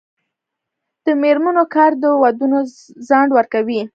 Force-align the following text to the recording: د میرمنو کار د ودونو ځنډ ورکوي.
د 1.05 1.07
میرمنو 1.21 1.63
کار 1.75 1.91
د 2.03 2.05
ودونو 2.21 2.59
ځنډ 3.07 3.29
ورکوي. 3.33 3.81